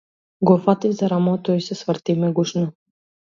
Го 0.49 0.55
фатив 0.63 0.95
за 1.01 1.09
рамо, 1.11 1.35
а 1.39 1.41
тој 1.49 1.61
се 1.67 1.77
сврте 1.81 2.17
и 2.17 2.17
ме 2.23 2.31
гушна. 2.41 2.65